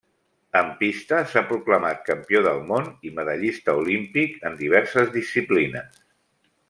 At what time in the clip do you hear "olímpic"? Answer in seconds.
3.83-4.41